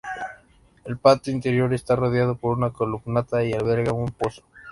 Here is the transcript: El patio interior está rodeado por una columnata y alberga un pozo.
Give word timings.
El 0.83 0.97
patio 0.97 1.31
interior 1.31 1.71
está 1.75 1.95
rodeado 1.95 2.33
por 2.35 2.57
una 2.57 2.71
columnata 2.71 3.43
y 3.45 3.53
alberga 3.53 3.93
un 3.93 4.09
pozo. 4.09 4.41